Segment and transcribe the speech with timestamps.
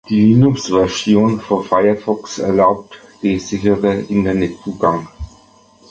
[0.09, 5.07] Die Linux-Version von Firefox erlaubt den sicheren Internet-Zugang.